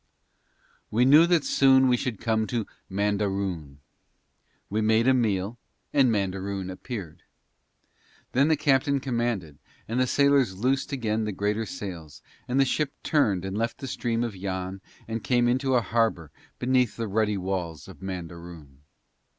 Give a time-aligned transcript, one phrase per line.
[0.89, 3.81] We knew that soon we should come to Mandaroon.
[4.67, 5.59] We made a meal,
[5.93, 7.21] and Mandaroon appeared.
[8.31, 12.93] Then the captain commanded, and the sailors loosed again the greater sails, and the ship
[13.03, 17.37] turned and left the stream of Yann and came into a harbour beneath the ruddy
[17.37, 18.79] walls of Mandaroon.